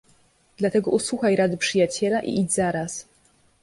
[0.57, 3.07] "Dlatego usłuchaj rady przyjaciela i idź zaraz."